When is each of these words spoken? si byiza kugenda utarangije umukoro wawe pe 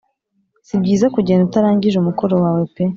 si 0.67 0.75
byiza 0.81 1.07
kugenda 1.15 1.43
utarangije 1.45 1.97
umukoro 1.99 2.33
wawe 2.43 2.63
pe 2.73 2.83